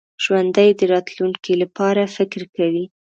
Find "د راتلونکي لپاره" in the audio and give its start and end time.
0.79-2.11